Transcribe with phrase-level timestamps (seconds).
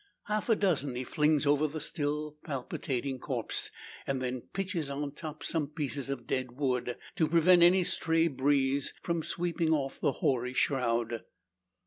[0.23, 3.69] Half a dozen he flings over the still palpitating corpse;
[4.07, 9.21] then pitches on top some pieces of dead wood, to prevent any stray breeze from
[9.21, 11.25] sweeping off the hoary shroud.